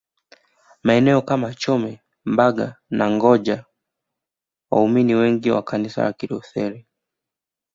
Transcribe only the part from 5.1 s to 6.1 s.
wengi wa Kanisa